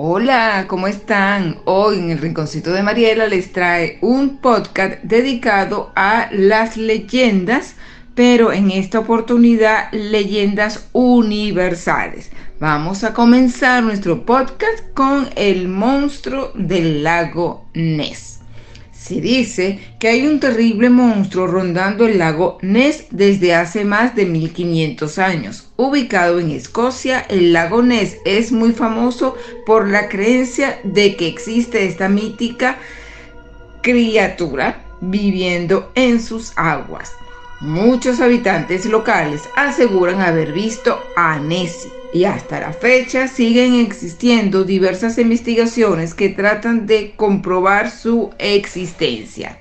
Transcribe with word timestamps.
Hola, 0.00 0.66
¿cómo 0.68 0.86
están? 0.86 1.58
Hoy 1.64 1.98
en 1.98 2.12
el 2.12 2.18
Rinconcito 2.18 2.70
de 2.70 2.84
Mariela 2.84 3.26
les 3.26 3.50
trae 3.50 3.98
un 4.00 4.36
podcast 4.36 5.02
dedicado 5.02 5.90
a 5.96 6.28
las 6.30 6.76
leyendas, 6.76 7.74
pero 8.14 8.52
en 8.52 8.70
esta 8.70 9.00
oportunidad 9.00 9.90
leyendas 9.90 10.88
universales. 10.92 12.30
Vamos 12.60 13.02
a 13.02 13.12
comenzar 13.12 13.82
nuestro 13.82 14.24
podcast 14.24 14.84
con 14.94 15.30
el 15.34 15.66
monstruo 15.66 16.52
del 16.54 17.02
lago 17.02 17.68
Ness. 17.74 18.37
Se 19.08 19.22
dice 19.22 19.78
que 19.98 20.08
hay 20.08 20.26
un 20.26 20.38
terrible 20.38 20.90
monstruo 20.90 21.46
rondando 21.46 22.06
el 22.06 22.18
lago 22.18 22.58
Ness 22.60 23.06
desde 23.10 23.54
hace 23.54 23.86
más 23.86 24.14
de 24.14 24.26
1500 24.26 25.18
años. 25.18 25.70
Ubicado 25.76 26.40
en 26.40 26.50
Escocia, 26.50 27.20
el 27.20 27.54
lago 27.54 27.80
Ness 27.80 28.18
es 28.26 28.52
muy 28.52 28.72
famoso 28.72 29.34
por 29.64 29.88
la 29.88 30.10
creencia 30.10 30.78
de 30.84 31.16
que 31.16 31.26
existe 31.26 31.86
esta 31.86 32.10
mítica 32.10 32.76
criatura 33.80 34.84
viviendo 35.00 35.90
en 35.94 36.20
sus 36.20 36.52
aguas. 36.56 37.10
Muchos 37.60 38.20
habitantes 38.20 38.86
locales 38.86 39.42
aseguran 39.56 40.20
haber 40.20 40.52
visto 40.52 41.00
a 41.16 41.40
Nessie 41.40 41.90
y 42.14 42.22
hasta 42.22 42.60
la 42.60 42.72
fecha 42.72 43.26
siguen 43.26 43.74
existiendo 43.74 44.62
diversas 44.62 45.18
investigaciones 45.18 46.14
que 46.14 46.28
tratan 46.28 46.86
de 46.86 47.14
comprobar 47.16 47.90
su 47.90 48.30
existencia. 48.38 49.58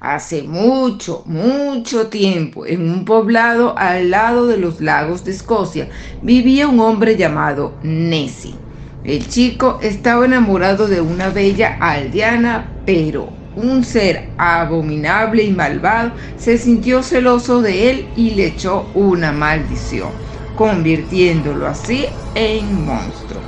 Hace 0.00 0.42
mucho, 0.42 1.22
mucho 1.26 2.06
tiempo, 2.06 2.64
en 2.64 2.90
un 2.90 3.04
poblado 3.04 3.76
al 3.76 4.10
lado 4.10 4.46
de 4.46 4.56
los 4.56 4.80
lagos 4.80 5.22
de 5.24 5.32
Escocia, 5.32 5.90
vivía 6.22 6.66
un 6.66 6.80
hombre 6.80 7.14
llamado 7.14 7.76
Nessie. 7.82 8.56
El 9.02 9.28
chico 9.28 9.80
estaba 9.82 10.24
enamorado 10.24 10.88
de 10.88 11.02
una 11.02 11.28
bella 11.28 11.76
aldeana, 11.78 12.72
pero 12.86 13.43
un 13.56 13.84
ser 13.84 14.28
abominable 14.36 15.42
y 15.44 15.50
malvado 15.52 16.12
se 16.36 16.58
sintió 16.58 17.02
celoso 17.02 17.62
de 17.62 17.90
él 17.90 18.06
y 18.16 18.30
le 18.30 18.46
echó 18.48 18.90
una 18.94 19.32
maldición, 19.32 20.10
convirtiéndolo 20.56 21.66
así 21.66 22.06
en 22.34 22.84
monstruo. 22.84 23.42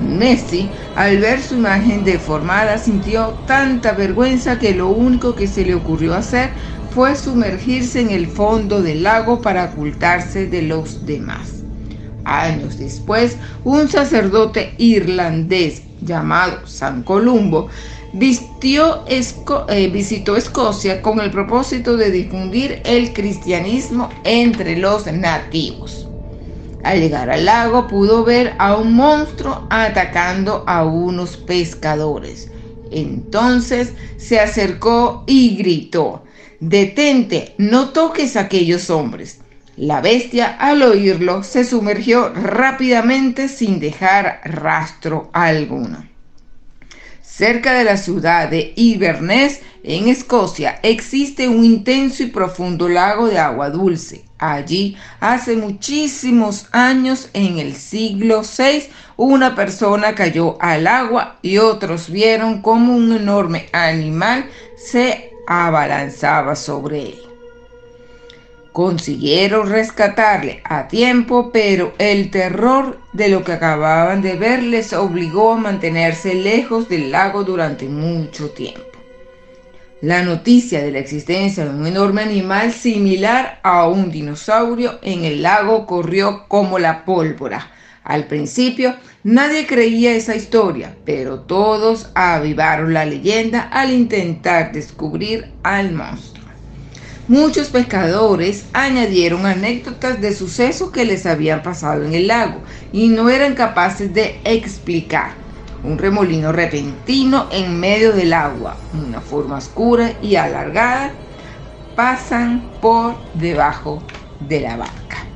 Nessie, 0.00 0.68
al 0.96 1.18
ver 1.18 1.40
su 1.40 1.54
imagen 1.54 2.04
deformada, 2.04 2.78
sintió 2.78 3.38
tanta 3.46 3.92
vergüenza 3.92 4.58
que 4.58 4.74
lo 4.74 4.88
único 4.88 5.34
que 5.34 5.46
se 5.46 5.64
le 5.64 5.74
ocurrió 5.74 6.14
hacer 6.14 6.50
fue 6.90 7.16
sumergirse 7.16 8.00
en 8.00 8.10
el 8.10 8.26
fondo 8.26 8.82
del 8.82 9.02
lago 9.02 9.40
para 9.40 9.64
ocultarse 9.64 10.46
de 10.46 10.62
los 10.62 11.06
demás. 11.06 11.64
Años 12.24 12.78
después, 12.78 13.36
un 13.64 13.88
sacerdote 13.88 14.74
irlandés 14.78 15.82
llamado 16.00 16.66
San 16.66 17.02
Columbo 17.02 17.68
eh, 18.16 19.88
visitó 19.88 20.36
Escocia 20.36 21.02
con 21.02 21.20
el 21.20 21.30
propósito 21.32 21.96
de 21.96 22.10
difundir 22.12 22.80
el 22.84 23.12
cristianismo 23.12 24.08
entre 24.22 24.76
los 24.76 25.06
nativos. 25.12 26.06
Al 26.84 27.00
llegar 27.00 27.30
al 27.30 27.44
lago 27.44 27.88
pudo 27.88 28.24
ver 28.24 28.54
a 28.58 28.76
un 28.76 28.94
monstruo 28.94 29.66
atacando 29.70 30.62
a 30.66 30.84
unos 30.84 31.36
pescadores. 31.36 32.50
Entonces 32.92 33.92
se 34.16 34.38
acercó 34.38 35.24
y 35.26 35.56
gritó, 35.56 36.22
Detente, 36.60 37.54
no 37.58 37.88
toques 37.88 38.36
a 38.36 38.42
aquellos 38.42 38.90
hombres. 38.90 39.40
La 39.76 40.00
bestia 40.00 40.56
al 40.58 40.82
oírlo 40.82 41.42
se 41.42 41.64
sumergió 41.64 42.28
rápidamente 42.32 43.48
sin 43.48 43.80
dejar 43.80 44.40
rastro 44.44 45.30
alguno. 45.32 46.13
Cerca 47.36 47.72
de 47.72 47.82
la 47.82 47.96
ciudad 47.96 48.48
de 48.48 48.72
Inverness, 48.76 49.60
en 49.82 50.06
Escocia, 50.06 50.78
existe 50.84 51.48
un 51.48 51.64
intenso 51.64 52.22
y 52.22 52.26
profundo 52.26 52.88
lago 52.88 53.26
de 53.26 53.40
agua 53.40 53.70
dulce. 53.70 54.24
Allí, 54.38 54.96
hace 55.18 55.56
muchísimos 55.56 56.68
años, 56.70 57.30
en 57.32 57.58
el 57.58 57.74
siglo 57.74 58.42
VI, 58.42 58.84
una 59.16 59.56
persona 59.56 60.14
cayó 60.14 60.62
al 60.62 60.86
agua 60.86 61.38
y 61.42 61.58
otros 61.58 62.08
vieron 62.08 62.62
como 62.62 62.94
un 62.94 63.10
enorme 63.16 63.66
animal 63.72 64.48
se 64.76 65.32
abalanzaba 65.48 66.54
sobre 66.54 67.02
él. 67.02 67.23
Consiguieron 68.74 69.70
rescatarle 69.70 70.60
a 70.64 70.88
tiempo, 70.88 71.52
pero 71.52 71.94
el 71.98 72.32
terror 72.32 72.98
de 73.12 73.28
lo 73.28 73.44
que 73.44 73.52
acababan 73.52 74.20
de 74.20 74.34
ver 74.34 74.64
les 74.64 74.92
obligó 74.92 75.52
a 75.52 75.58
mantenerse 75.58 76.34
lejos 76.34 76.88
del 76.88 77.12
lago 77.12 77.44
durante 77.44 77.86
mucho 77.86 78.50
tiempo. 78.50 78.98
La 80.00 80.24
noticia 80.24 80.82
de 80.82 80.90
la 80.90 80.98
existencia 80.98 81.64
de 81.64 81.70
un 81.70 81.86
enorme 81.86 82.22
animal 82.22 82.72
similar 82.72 83.60
a 83.62 83.86
un 83.86 84.10
dinosaurio 84.10 84.98
en 85.02 85.24
el 85.24 85.42
lago 85.42 85.86
corrió 85.86 86.48
como 86.48 86.80
la 86.80 87.04
pólvora. 87.04 87.70
Al 88.02 88.26
principio 88.26 88.96
nadie 89.22 89.68
creía 89.68 90.16
esa 90.16 90.34
historia, 90.34 90.96
pero 91.04 91.42
todos 91.42 92.10
avivaron 92.16 92.92
la 92.92 93.04
leyenda 93.04 93.68
al 93.70 93.92
intentar 93.92 94.72
descubrir 94.72 95.52
al 95.62 95.92
monstruo. 95.92 96.43
Muchos 97.26 97.68
pescadores 97.68 98.66
añadieron 98.74 99.46
anécdotas 99.46 100.20
de 100.20 100.34
sucesos 100.34 100.90
que 100.90 101.06
les 101.06 101.24
habían 101.24 101.62
pasado 101.62 102.04
en 102.04 102.12
el 102.12 102.26
lago 102.26 102.60
y 102.92 103.08
no 103.08 103.30
eran 103.30 103.54
capaces 103.54 104.12
de 104.12 104.42
explicar. 104.44 105.32
Un 105.82 105.96
remolino 105.96 106.52
repentino 106.52 107.48
en 107.50 107.80
medio 107.80 108.12
del 108.12 108.34
agua, 108.34 108.76
una 108.92 109.22
forma 109.22 109.56
oscura 109.56 110.12
y 110.20 110.36
alargada, 110.36 111.14
pasan 111.96 112.70
por 112.82 113.16
debajo 113.32 114.02
de 114.38 114.60
la 114.60 114.76
barca. 114.76 115.26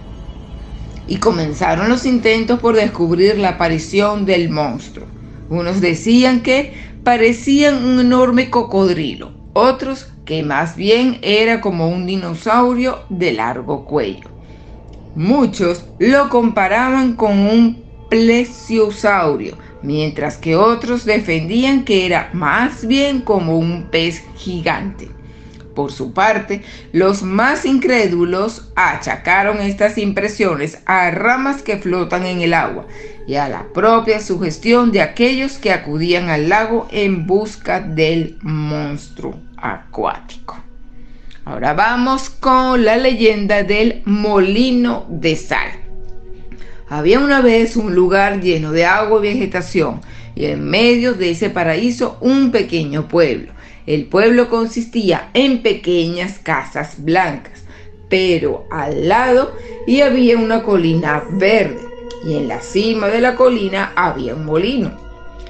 Y 1.06 1.16
comenzaron 1.16 1.88
los 1.88 2.04
intentos 2.04 2.60
por 2.60 2.76
descubrir 2.76 3.38
la 3.38 3.50
aparición 3.50 4.26
del 4.26 4.50
monstruo. 4.50 5.06
Unos 5.48 5.80
decían 5.80 6.42
que 6.42 6.74
parecían 7.02 7.82
un 7.82 7.98
enorme 7.98 8.50
cocodrilo, 8.50 9.32
otros 9.54 10.12
que 10.28 10.42
más 10.42 10.76
bien 10.76 11.20
era 11.22 11.62
como 11.62 11.88
un 11.88 12.04
dinosaurio 12.04 12.98
de 13.08 13.32
largo 13.32 13.86
cuello. 13.86 14.28
Muchos 15.14 15.86
lo 15.98 16.28
comparaban 16.28 17.14
con 17.14 17.38
un 17.38 17.82
plesiosaurio, 18.10 19.56
mientras 19.82 20.36
que 20.36 20.54
otros 20.54 21.06
defendían 21.06 21.82
que 21.82 22.04
era 22.04 22.28
más 22.34 22.86
bien 22.86 23.22
como 23.22 23.58
un 23.58 23.88
pez 23.90 24.22
gigante. 24.36 25.08
Por 25.74 25.92
su 25.92 26.12
parte, 26.12 26.62
los 26.92 27.22
más 27.22 27.64
incrédulos 27.64 28.70
achacaron 28.76 29.62
estas 29.62 29.96
impresiones 29.96 30.82
a 30.84 31.10
ramas 31.10 31.62
que 31.62 31.78
flotan 31.78 32.26
en 32.26 32.42
el 32.42 32.52
agua 32.52 32.86
y 33.26 33.36
a 33.36 33.48
la 33.48 33.72
propia 33.72 34.20
sugestión 34.20 34.92
de 34.92 35.00
aquellos 35.00 35.56
que 35.56 35.72
acudían 35.72 36.28
al 36.28 36.50
lago 36.50 36.86
en 36.90 37.26
busca 37.26 37.80
del 37.80 38.36
monstruo 38.42 39.47
acuático. 39.62 40.56
Ahora 41.44 41.72
vamos 41.72 42.28
con 42.28 42.84
la 42.84 42.98
leyenda 42.98 43.62
del 43.62 44.02
molino 44.04 45.06
de 45.08 45.34
sal. 45.34 45.70
Había 46.90 47.20
una 47.20 47.40
vez 47.40 47.74
un 47.76 47.94
lugar 47.94 48.42
lleno 48.42 48.70
de 48.72 48.84
agua 48.84 49.20
y 49.20 49.32
vegetación 49.32 50.02
y 50.34 50.44
en 50.44 50.68
medio 50.68 51.14
de 51.14 51.30
ese 51.30 51.48
paraíso 51.48 52.18
un 52.20 52.50
pequeño 52.50 53.08
pueblo. 53.08 53.52
El 53.86 54.04
pueblo 54.04 54.50
consistía 54.50 55.30
en 55.32 55.62
pequeñas 55.62 56.38
casas 56.38 57.02
blancas, 57.02 57.62
pero 58.10 58.66
al 58.70 59.08
lado 59.08 59.56
y 59.86 60.02
había 60.02 60.36
una 60.36 60.62
colina 60.62 61.24
verde 61.30 61.80
y 62.26 62.36
en 62.36 62.48
la 62.48 62.60
cima 62.60 63.08
de 63.08 63.22
la 63.22 63.36
colina 63.36 63.92
había 63.96 64.34
un 64.34 64.44
molino. 64.44 64.92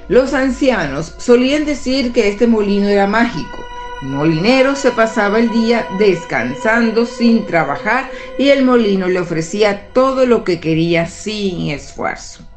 Los 0.07 0.33
ancianos 0.33 1.13
solían 1.17 1.65
decir 1.65 2.13
que 2.13 2.29
este 2.29 2.47
molino 2.47 2.87
era 2.87 3.05
mágico 3.05 3.65
molinero 4.01 4.75
se 4.75 4.91
pasaba 4.91 5.39
el 5.39 5.49
día 5.49 5.85
descansando 5.97 7.05
sin 7.05 7.45
trabajar 7.45 8.09
y 8.37 8.49
el 8.49 8.63
molino 8.63 9.07
le 9.07 9.19
ofrecía 9.19 9.89
todo 9.93 10.25
lo 10.25 10.43
que 10.43 10.59
quería 10.59 11.05
sin 11.05 11.69
esfuerzo. 11.69 12.47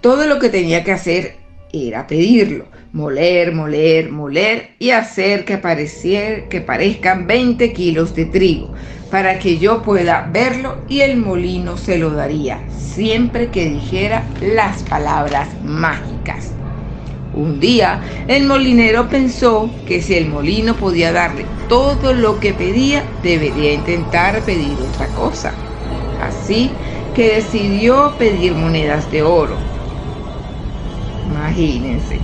Todo 0.00 0.26
lo 0.26 0.38
que 0.38 0.50
tenía 0.50 0.84
que 0.84 0.92
hacer 0.92 1.36
era 1.72 2.06
pedirlo, 2.06 2.66
moler, 2.92 3.52
moler, 3.52 4.10
moler 4.10 4.70
y 4.78 4.90
hacer 4.90 5.44
que, 5.44 5.60
que 6.50 6.60
parezcan 6.60 7.26
20 7.26 7.72
kilos 7.72 8.14
de 8.14 8.26
trigo 8.26 8.72
para 9.10 9.38
que 9.38 9.58
yo 9.58 9.82
pueda 9.82 10.28
verlo 10.30 10.84
y 10.88 11.00
el 11.00 11.16
molino 11.16 11.76
se 11.76 11.98
lo 11.98 12.10
daría 12.10 12.60
siempre 12.94 13.50
que 13.50 13.68
dijera 13.68 14.28
las 14.40 14.82
palabras 14.84 15.48
mágicas. 15.62 16.63
Un 17.34 17.58
día 17.58 18.00
el 18.28 18.46
molinero 18.46 19.08
pensó 19.08 19.68
que 19.86 20.00
si 20.00 20.14
el 20.14 20.28
molino 20.28 20.76
podía 20.76 21.10
darle 21.10 21.46
todo 21.68 22.12
lo 22.12 22.38
que 22.38 22.54
pedía, 22.54 23.04
debería 23.22 23.72
intentar 23.72 24.44
pedir 24.44 24.80
otra 24.80 25.08
cosa. 25.08 25.52
Así 26.20 26.70
que 27.12 27.34
decidió 27.36 28.16
pedir 28.18 28.54
monedas 28.54 29.10
de 29.10 29.22
oro. 29.22 29.56
imagínense. 31.26 32.20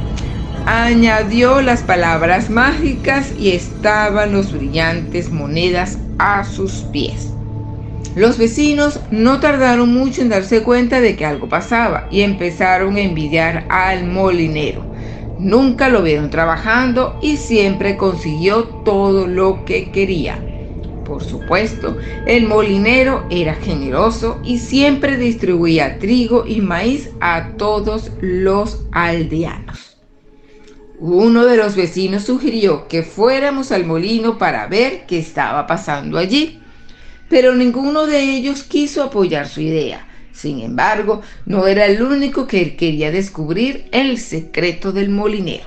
Añadió 0.66 1.60
las 1.62 1.82
palabras 1.82 2.48
mágicas 2.50 3.32
y 3.36 3.50
estaban 3.50 4.32
los 4.32 4.52
brillantes 4.52 5.30
monedas 5.32 5.98
a 6.18 6.44
sus 6.44 6.82
pies. 6.92 7.34
Los 8.14 8.38
vecinos 8.38 9.00
no 9.10 9.40
tardaron 9.40 9.92
mucho 9.92 10.22
en 10.22 10.28
darse 10.28 10.62
cuenta 10.62 11.00
de 11.00 11.16
que 11.16 11.24
algo 11.24 11.48
pasaba 11.48 12.06
y 12.10 12.22
empezaron 12.22 12.96
a 12.96 13.00
envidiar 13.00 13.66
al 13.70 14.06
molinero. 14.06 14.89
Nunca 15.40 15.88
lo 15.88 16.02
vieron 16.02 16.28
trabajando 16.28 17.18
y 17.22 17.38
siempre 17.38 17.96
consiguió 17.96 18.64
todo 18.84 19.26
lo 19.26 19.64
que 19.64 19.90
quería. 19.90 20.38
Por 21.06 21.24
supuesto, 21.24 21.96
el 22.26 22.46
molinero 22.46 23.24
era 23.30 23.54
generoso 23.54 24.38
y 24.44 24.58
siempre 24.58 25.16
distribuía 25.16 25.98
trigo 25.98 26.44
y 26.46 26.60
maíz 26.60 27.08
a 27.20 27.56
todos 27.56 28.10
los 28.20 28.84
aldeanos. 28.92 29.96
Uno 30.98 31.46
de 31.46 31.56
los 31.56 31.74
vecinos 31.74 32.24
sugirió 32.24 32.86
que 32.86 33.02
fuéramos 33.02 33.72
al 33.72 33.86
molino 33.86 34.36
para 34.36 34.66
ver 34.66 35.06
qué 35.06 35.18
estaba 35.18 35.66
pasando 35.66 36.18
allí, 36.18 36.60
pero 37.30 37.54
ninguno 37.54 38.04
de 38.04 38.20
ellos 38.20 38.62
quiso 38.62 39.02
apoyar 39.02 39.48
su 39.48 39.62
idea. 39.62 40.06
Sin 40.40 40.60
embargo, 40.60 41.20
no 41.44 41.66
era 41.66 41.84
el 41.84 42.00
único 42.00 42.46
que 42.46 42.74
quería 42.74 43.10
descubrir 43.10 43.88
el 43.92 44.18
secreto 44.18 44.90
del 44.90 45.10
molinero. 45.10 45.66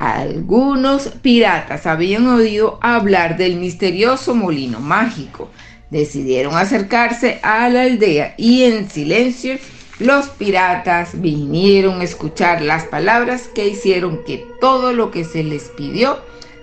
Algunos 0.00 1.06
piratas 1.22 1.86
habían 1.86 2.26
oído 2.26 2.80
hablar 2.82 3.36
del 3.36 3.54
misterioso 3.54 4.34
molino 4.34 4.80
mágico. 4.80 5.50
Decidieron 5.90 6.56
acercarse 6.56 7.38
a 7.44 7.68
la 7.68 7.82
aldea 7.82 8.34
y 8.36 8.64
en 8.64 8.90
silencio 8.90 9.56
los 10.00 10.30
piratas 10.30 11.20
vinieron 11.20 12.00
a 12.00 12.04
escuchar 12.04 12.62
las 12.62 12.86
palabras 12.86 13.48
que 13.54 13.68
hicieron 13.68 14.24
que 14.24 14.44
todo 14.60 14.92
lo 14.92 15.12
que 15.12 15.24
se 15.24 15.44
les 15.44 15.68
pidió 15.76 16.18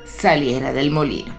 saliera 0.06 0.74
del 0.74 0.92
molino. 0.92 1.34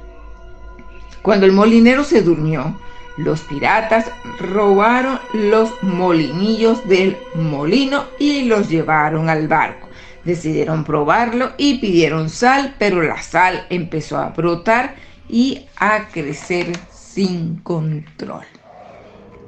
Cuando 1.20 1.44
el 1.44 1.52
molinero 1.52 2.04
se 2.04 2.22
durmió, 2.22 2.80
los 3.16 3.40
piratas 3.42 4.10
robaron 4.40 5.20
los 5.32 5.70
molinillos 5.82 6.86
del 6.88 7.16
molino 7.34 8.04
y 8.18 8.44
los 8.44 8.68
llevaron 8.68 9.28
al 9.28 9.46
barco. 9.46 9.88
Decidieron 10.24 10.84
probarlo 10.84 11.52
y 11.56 11.78
pidieron 11.78 12.28
sal, 12.30 12.74
pero 12.78 13.02
la 13.02 13.22
sal 13.22 13.66
empezó 13.70 14.18
a 14.18 14.30
brotar 14.30 14.96
y 15.28 15.66
a 15.76 16.08
crecer 16.08 16.72
sin 16.90 17.56
control. 17.58 18.44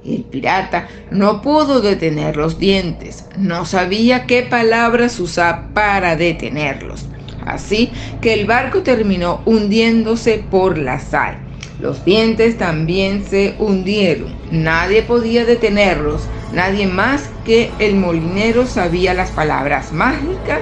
El 0.05 0.23
pirata 0.23 0.87
no 1.11 1.43
pudo 1.43 1.81
detener 1.81 2.37
los 2.37 2.61
dientes, 2.61 3.27
no 3.37 3.65
sabía 3.65 4.27
qué 4.27 4.43
palabras 4.43 5.19
usar 5.19 5.73
para 5.73 6.15
detenerlos. 6.15 7.07
Así 7.45 7.91
que 8.21 8.35
el 8.35 8.47
barco 8.47 8.83
terminó 8.83 9.41
hundiéndose 9.47 10.45
por 10.51 10.79
la 10.79 11.01
sal. 11.01 11.46
Los 11.81 12.05
dientes 12.05 12.57
también 12.57 13.25
se 13.25 13.55
hundieron. 13.59 14.35
Nadie 14.51 15.03
podía 15.03 15.45
detenerlos. 15.45 16.23
Nadie 16.53 16.87
más 16.87 17.31
que 17.45 17.71
el 17.79 17.97
molinero 17.97 18.67
sabía 18.67 19.13
las 19.13 19.31
palabras 19.31 19.93
mágicas 19.93 20.61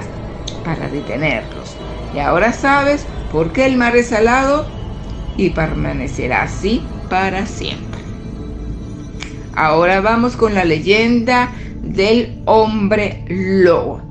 para 0.65 0.89
detenerlos. 0.89 1.75
Y 2.13 2.19
ahora 2.19 2.51
sabes 2.51 3.05
por 3.31 3.53
qué 3.53 3.65
el 3.65 3.77
mar 3.77 3.95
es 3.95 4.07
salado 4.07 4.65
y 5.37 5.51
permanecerá 5.51 6.43
así 6.43 6.81
para 7.09 7.45
siempre. 7.45 8.01
Ahora 9.55 10.01
vamos 10.01 10.35
con 10.35 10.53
la 10.53 10.65
leyenda 10.65 11.53
del 11.81 12.41
hombre 12.45 13.23
lobo. 13.29 14.01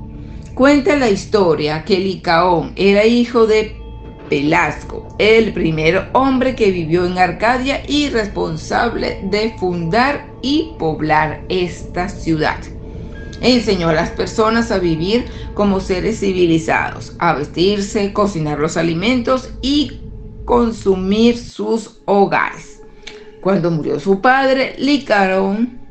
Cuenta 0.55 0.95
la 0.95 1.09
historia 1.09 1.83
que 1.83 1.99
Licaón 1.99 2.71
era 2.75 3.05
hijo 3.05 3.45
de 3.45 3.75
Pelasgo, 4.29 5.15
el 5.19 5.53
primer 5.53 6.09
hombre 6.13 6.55
que 6.55 6.71
vivió 6.71 7.05
en 7.05 7.17
Arcadia 7.17 7.81
y 7.87 8.09
responsable 8.09 9.19
de 9.23 9.55
fundar 9.57 10.27
y 10.41 10.75
poblar 10.77 11.43
esta 11.49 12.09
ciudad. 12.09 12.59
Enseñó 13.41 13.89
a 13.89 13.93
las 13.93 14.09
personas 14.11 14.71
a 14.71 14.79
vivir 14.79 15.25
como 15.53 15.79
seres 15.79 16.19
civilizados, 16.19 17.13
a 17.19 17.33
vestirse, 17.33 18.13
cocinar 18.13 18.59
los 18.59 18.77
alimentos 18.77 19.49
y 19.61 20.01
consumir 20.45 21.37
sus 21.37 22.01
hogares. 22.05 22.81
Cuando 23.41 23.69
murió 23.69 23.99
su 23.99 24.21
padre, 24.21 24.75
Licaón 24.79 25.84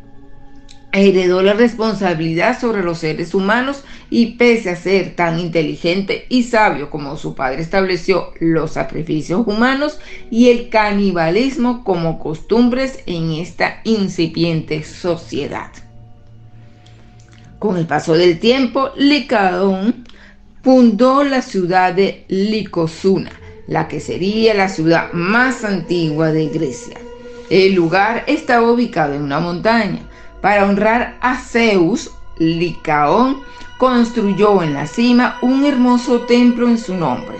heredó 0.94 1.42
la 1.42 1.54
responsabilidad 1.54 2.60
sobre 2.60 2.84
los 2.84 2.98
seres 2.98 3.34
humanos 3.34 3.82
y 4.10 4.36
pese 4.36 4.70
a 4.70 4.76
ser 4.76 5.16
tan 5.16 5.40
inteligente 5.40 6.24
y 6.28 6.44
sabio 6.44 6.88
como 6.88 7.16
su 7.16 7.34
padre 7.34 7.62
estableció 7.62 8.32
los 8.38 8.72
sacrificios 8.72 9.44
humanos 9.44 9.98
y 10.30 10.50
el 10.50 10.68
canibalismo 10.68 11.82
como 11.82 12.20
costumbres 12.20 13.00
en 13.06 13.32
esta 13.32 13.80
incipiente 13.82 14.84
sociedad. 14.84 15.72
Con 17.58 17.76
el 17.76 17.86
paso 17.86 18.14
del 18.14 18.38
tiempo, 18.38 18.90
Licaón 18.96 20.04
fundó 20.62 21.24
la 21.24 21.42
ciudad 21.42 21.92
de 21.92 22.24
Licosuna, 22.28 23.32
la 23.66 23.88
que 23.88 23.98
sería 23.98 24.54
la 24.54 24.68
ciudad 24.68 25.12
más 25.12 25.64
antigua 25.64 26.30
de 26.30 26.46
Grecia. 26.46 26.98
El 27.50 27.74
lugar 27.74 28.24
estaba 28.28 28.70
ubicado 28.70 29.14
en 29.14 29.22
una 29.22 29.40
montaña, 29.40 30.08
para 30.44 30.66
honrar 30.66 31.16
a 31.22 31.38
Zeus, 31.38 32.10
Licaón 32.36 33.40
construyó 33.78 34.62
en 34.62 34.74
la 34.74 34.86
cima 34.86 35.38
un 35.40 35.64
hermoso 35.64 36.20
templo 36.26 36.68
en 36.68 36.76
su 36.76 36.94
nombre. 36.94 37.38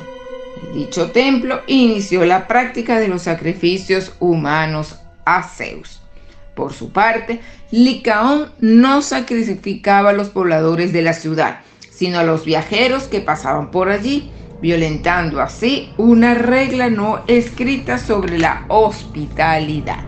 Dicho 0.72 1.10
templo 1.10 1.60
inició 1.66 2.24
la 2.24 2.48
práctica 2.48 2.98
de 2.98 3.08
los 3.08 3.20
sacrificios 3.20 4.14
humanos 4.20 5.00
a 5.26 5.42
Zeus. 5.42 6.00
Por 6.54 6.72
su 6.72 6.92
parte, 6.92 7.42
Licaón 7.70 8.52
no 8.60 9.02
sacrificaba 9.02 10.08
a 10.08 10.14
los 10.14 10.30
pobladores 10.30 10.94
de 10.94 11.02
la 11.02 11.12
ciudad, 11.12 11.60
sino 11.90 12.20
a 12.20 12.24
los 12.24 12.46
viajeros 12.46 13.02
que 13.02 13.20
pasaban 13.20 13.70
por 13.70 13.90
allí, 13.90 14.30
violentando 14.62 15.42
así 15.42 15.92
una 15.98 16.32
regla 16.32 16.88
no 16.88 17.22
escrita 17.26 17.98
sobre 17.98 18.38
la 18.38 18.64
hospitalidad. 18.68 20.04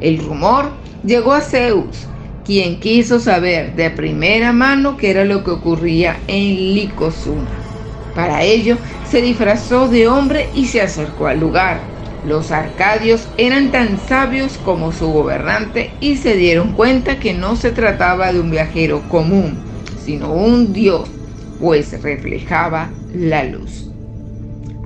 El 0.00 0.24
rumor 0.24 0.82
llegó 1.04 1.32
a 1.34 1.42
Zeus, 1.42 2.08
quien 2.44 2.80
quiso 2.80 3.20
saber 3.20 3.74
de 3.74 3.90
primera 3.90 4.52
mano 4.52 4.96
qué 4.96 5.10
era 5.10 5.24
lo 5.24 5.44
que 5.44 5.52
ocurría 5.52 6.24
en 6.26 6.74
Licosuna. 6.74 7.68
Para 8.14 8.42
ello, 8.42 8.78
se 9.02 9.22
disfrazó 9.22 9.88
de 9.88 10.08
hombre 10.08 10.50
y 10.54 10.66
se 10.66 10.80
acercó 10.80 11.26
al 11.26 11.40
lugar. 11.40 11.92
Los 12.22 12.50
arcadios 12.52 13.32
eran 13.36 13.70
tan 13.70 13.98
sabios 13.98 14.58
como 14.58 14.92
su 14.92 15.08
gobernante 15.08 15.98
y 16.00 16.16
se 16.16 16.36
dieron 16.36 16.72
cuenta 16.72 17.18
que 17.18 17.34
no 17.34 17.56
se 17.56 17.72
trataba 17.72 18.32
de 18.32 18.40
un 18.40 18.50
viajero 18.50 19.08
común, 19.08 19.66
sino 19.94 20.32
un 20.32 20.72
dios, 20.72 21.10
pues 21.58 22.00
reflejaba 22.02 23.00
la 23.10 23.44
luz. 23.44 23.93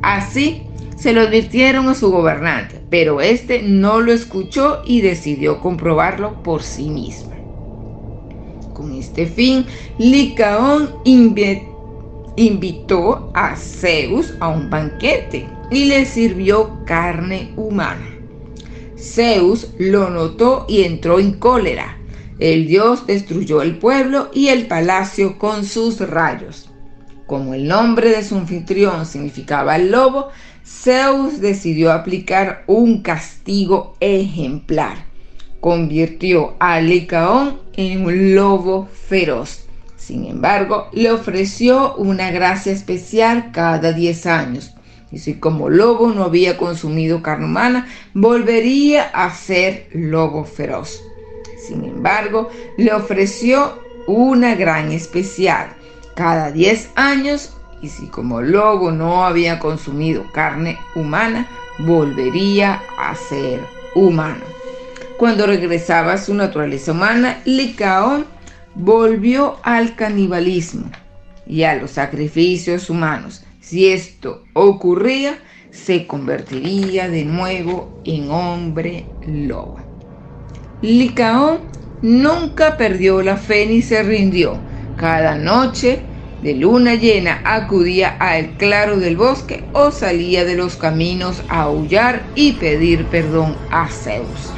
Así 0.02 0.62
se 0.96 1.12
lo 1.12 1.20
advirtieron 1.22 1.88
a 1.88 1.94
su 1.94 2.10
gobernante, 2.10 2.80
pero 2.90 3.20
este 3.20 3.62
no 3.62 4.00
lo 4.00 4.12
escuchó 4.12 4.82
y 4.84 5.00
decidió 5.00 5.60
comprobarlo 5.60 6.42
por 6.42 6.62
sí 6.62 6.90
mismo. 6.90 7.28
Con 8.74 8.94
este 8.94 9.26
fin, 9.26 9.66
Licaón 9.98 10.90
invitó 12.36 13.30
a 13.34 13.56
Zeus 13.56 14.34
a 14.40 14.48
un 14.48 14.70
banquete 14.70 15.48
y 15.70 15.84
le 15.86 16.04
sirvió 16.04 16.84
carne 16.84 17.52
humana. 17.56 18.08
Zeus 18.96 19.68
lo 19.78 20.10
notó 20.10 20.66
y 20.68 20.82
entró 20.82 21.20
en 21.20 21.34
cólera. 21.34 21.98
El 22.38 22.66
dios 22.66 23.06
destruyó 23.06 23.62
el 23.62 23.78
pueblo 23.78 24.30
y 24.32 24.48
el 24.48 24.66
palacio 24.66 25.38
con 25.38 25.64
sus 25.64 26.00
rayos. 26.00 26.67
Como 27.28 27.52
el 27.52 27.68
nombre 27.68 28.08
de 28.08 28.24
su 28.24 28.36
anfitrión 28.36 29.04
significaba 29.04 29.76
el 29.76 29.90
lobo, 29.90 30.30
Zeus 30.64 31.42
decidió 31.42 31.92
aplicar 31.92 32.64
un 32.66 33.02
castigo 33.02 33.96
ejemplar. 34.00 35.04
Convirtió 35.60 36.54
a 36.58 36.80
Licaón 36.80 37.60
en 37.74 38.06
un 38.06 38.34
lobo 38.34 38.88
feroz. 39.08 39.66
Sin 39.98 40.24
embargo, 40.24 40.88
le 40.94 41.12
ofreció 41.12 41.96
una 41.96 42.30
gracia 42.30 42.72
especial 42.72 43.50
cada 43.52 43.92
10 43.92 44.24
años. 44.24 44.74
Y 45.12 45.18
si 45.18 45.34
como 45.34 45.68
lobo 45.68 46.08
no 46.08 46.24
había 46.24 46.56
consumido 46.56 47.22
carne 47.22 47.44
humana, 47.44 47.88
volvería 48.14 49.02
a 49.02 49.34
ser 49.34 49.88
lobo 49.92 50.46
feroz. 50.46 51.02
Sin 51.66 51.84
embargo, 51.84 52.48
le 52.78 52.90
ofreció 52.94 53.82
una 54.06 54.54
gran 54.54 54.92
especial. 54.92 55.77
Cada 56.18 56.50
10 56.50 56.90
años 56.96 57.52
y 57.80 57.88
si 57.90 58.08
como 58.08 58.40
lobo 58.40 58.90
no 58.90 59.24
había 59.24 59.60
consumido 59.60 60.24
carne 60.32 60.76
humana, 60.96 61.46
volvería 61.78 62.82
a 62.98 63.14
ser 63.14 63.60
humano. 63.94 64.42
Cuando 65.16 65.46
regresaba 65.46 66.14
a 66.14 66.18
su 66.18 66.34
naturaleza 66.34 66.90
humana, 66.90 67.38
Licaón 67.44 68.26
volvió 68.74 69.58
al 69.62 69.94
canibalismo. 69.94 70.90
y 71.46 71.62
a 71.62 71.76
los 71.76 71.92
sacrificios 71.92 72.90
humanos. 72.90 73.44
Si 73.60 73.86
esto 73.88 74.42
ocurría, 74.54 75.38
se 75.70 76.04
convertiría 76.08 77.08
de 77.08 77.24
nuevo 77.24 78.02
en 78.04 78.28
hombre 78.32 79.06
lobo. 79.24 79.78
Licaón 80.82 81.60
nunca 82.02 82.76
perdió 82.76 83.22
la 83.22 83.36
fe 83.36 83.66
ni 83.66 83.82
se 83.82 84.02
rindió. 84.02 84.58
Cada 84.96 85.36
noche 85.36 86.07
de 86.42 86.54
luna 86.54 86.94
llena 86.94 87.40
acudía 87.44 88.08
al 88.08 88.56
claro 88.56 88.98
del 88.98 89.16
bosque 89.16 89.64
o 89.72 89.90
salía 89.90 90.44
de 90.44 90.54
los 90.54 90.76
caminos 90.76 91.42
a 91.48 91.62
aullar 91.62 92.22
y 92.34 92.52
pedir 92.52 93.06
perdón 93.06 93.56
a 93.70 93.88
Zeus. 93.88 94.52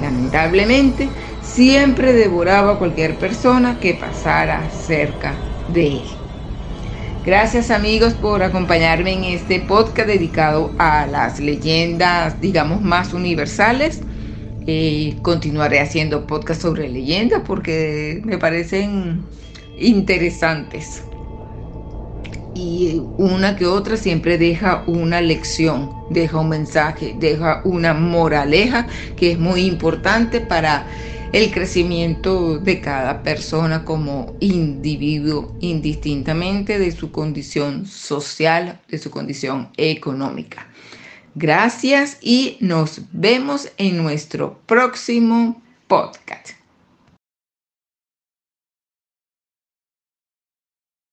Lamentablemente, 0.00 1.08
siempre 1.42 2.12
devoraba 2.12 2.72
a 2.72 2.78
cualquier 2.78 3.16
persona 3.18 3.78
que 3.80 3.94
pasara 3.94 4.70
cerca 4.70 5.34
de 5.68 5.86
él. 5.88 6.02
Gracias 7.24 7.72
amigos 7.72 8.14
por 8.14 8.44
acompañarme 8.44 9.12
en 9.12 9.24
este 9.24 9.58
podcast 9.58 10.06
dedicado 10.06 10.70
a 10.78 11.08
las 11.08 11.40
leyendas, 11.40 12.40
digamos, 12.40 12.82
más 12.82 13.12
universales. 13.14 14.00
Eh, 14.68 15.16
continuaré 15.22 15.80
haciendo 15.80 16.26
podcast 16.26 16.62
sobre 16.62 16.88
leyendas 16.88 17.42
porque 17.44 18.20
me 18.24 18.38
parecen 18.38 19.22
interesantes. 19.76 21.02
Y 22.58 23.02
una 23.18 23.54
que 23.54 23.66
otra 23.66 23.98
siempre 23.98 24.38
deja 24.38 24.82
una 24.86 25.20
lección, 25.20 25.90
deja 26.08 26.38
un 26.38 26.48
mensaje, 26.48 27.14
deja 27.20 27.60
una 27.64 27.92
moraleja 27.92 28.86
que 29.14 29.32
es 29.32 29.38
muy 29.38 29.66
importante 29.66 30.40
para 30.40 30.86
el 31.34 31.50
crecimiento 31.50 32.58
de 32.58 32.80
cada 32.80 33.22
persona 33.22 33.84
como 33.84 34.36
individuo, 34.40 35.54
indistintamente 35.60 36.78
de 36.78 36.92
su 36.92 37.12
condición 37.12 37.84
social, 37.84 38.80
de 38.88 38.96
su 38.96 39.10
condición 39.10 39.68
económica. 39.76 40.66
Gracias 41.34 42.16
y 42.22 42.56
nos 42.60 43.02
vemos 43.12 43.70
en 43.76 43.98
nuestro 43.98 44.58
próximo 44.64 45.60
podcast. 45.88 46.65